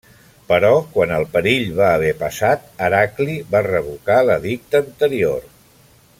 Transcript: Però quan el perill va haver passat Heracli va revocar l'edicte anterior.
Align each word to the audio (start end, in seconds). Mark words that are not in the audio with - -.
Però 0.51 0.69
quan 0.95 1.11
el 1.17 1.25
perill 1.35 1.67
va 1.81 1.89
haver 1.97 2.13
passat 2.23 2.65
Heracli 2.87 3.37
va 3.53 3.63
revocar 3.69 4.17
l'edicte 4.31 4.83
anterior. 4.87 5.47